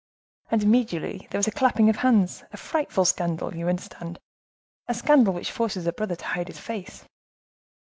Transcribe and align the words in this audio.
And 0.49 0.63
immediately 0.63 1.27
there 1.29 1.37
was 1.37 1.45
a 1.47 1.51
clapping 1.51 1.87
of 1.87 1.97
hands. 1.97 2.43
A 2.51 2.57
frightful 2.57 3.05
scandal! 3.05 3.55
you 3.55 3.69
understand; 3.69 4.17
a 4.87 4.95
scandal 4.95 5.31
which 5.31 5.51
forces 5.51 5.85
a 5.85 5.93
brother 5.93 6.15
to 6.15 6.25
hide 6.25 6.47
his 6.47 6.57
face." 6.57 7.05